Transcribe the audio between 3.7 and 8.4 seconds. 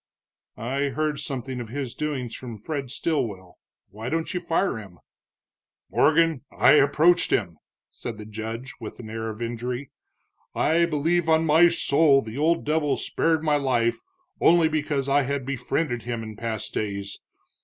Why don't you fire him?" "Morgan, I approached him," said the